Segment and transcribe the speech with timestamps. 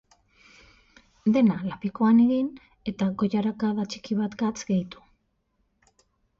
[1.35, 2.49] Dena lapikoan egin,
[2.93, 5.07] eta goilarakada txiki at gatz gehitu.